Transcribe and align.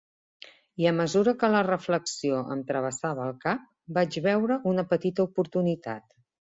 I 0.83 0.87
a 0.91 0.93
mesura 0.99 1.33
que 1.43 1.49
la 1.57 1.61
reflexió 1.67 2.41
em 2.57 2.65
travessava 2.73 3.29
el 3.29 3.39
cap, 3.47 3.71
vaig 3.99 4.21
veure 4.31 4.63
una 4.75 4.91
petita 4.97 5.31
oportunitat. 5.33 6.15